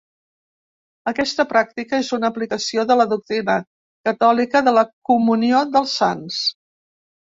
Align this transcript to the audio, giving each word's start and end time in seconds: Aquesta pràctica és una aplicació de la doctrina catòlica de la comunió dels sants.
Aquesta 1.11 1.45
pràctica 1.51 1.99
és 2.05 2.09
una 2.19 2.31
aplicació 2.35 2.87
de 2.93 2.99
la 3.03 3.07
doctrina 3.13 3.61
catòlica 4.13 4.67
de 4.71 4.77
la 4.81 4.89
comunió 5.15 5.67
dels 5.79 5.99
sants. 6.05 6.47